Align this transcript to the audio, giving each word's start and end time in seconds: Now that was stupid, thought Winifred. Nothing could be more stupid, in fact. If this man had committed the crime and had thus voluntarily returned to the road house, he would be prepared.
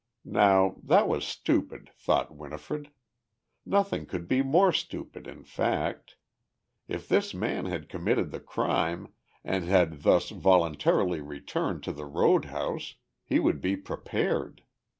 Now 0.25 0.77
that 0.81 1.07
was 1.07 1.23
stupid, 1.27 1.91
thought 1.95 2.33
Winifred. 2.35 2.89
Nothing 3.67 4.07
could 4.07 4.27
be 4.27 4.41
more 4.41 4.71
stupid, 4.71 5.27
in 5.27 5.43
fact. 5.43 6.15
If 6.87 7.07
this 7.07 7.35
man 7.35 7.65
had 7.67 7.87
committed 7.87 8.31
the 8.31 8.39
crime 8.39 9.13
and 9.43 9.63
had 9.65 10.01
thus 10.01 10.31
voluntarily 10.31 11.21
returned 11.21 11.83
to 11.83 11.93
the 11.93 12.05
road 12.07 12.45
house, 12.45 12.95
he 13.25 13.37
would 13.39 13.61
be 13.61 13.77
prepared. 13.77 14.63